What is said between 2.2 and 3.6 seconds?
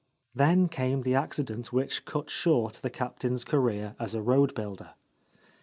short the Captain's